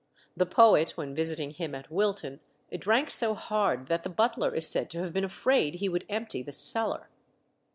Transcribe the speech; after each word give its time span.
The 0.35 0.47
poet, 0.47 0.97
when 0.97 1.13
visiting 1.13 1.51
him 1.51 1.75
at 1.75 1.91
Wilton, 1.91 2.39
drank 2.75 3.11
so 3.11 3.35
hard 3.35 3.85
that 3.87 4.01
the 4.01 4.09
butler 4.09 4.55
is 4.55 4.67
said 4.67 4.89
to 4.89 5.03
have 5.03 5.13
been 5.13 5.23
afraid 5.23 5.75
he 5.75 5.89
would 5.89 6.07
empty 6.09 6.41
the 6.41 6.51
cellar. 6.53 7.07